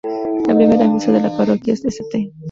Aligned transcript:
La 0.47 0.55
primera 0.55 0.87
misa 0.87 1.11
de 1.11 1.19
la 1.21 1.37
parroquia 1.37 1.75
de 1.75 1.89
St. 1.89 2.33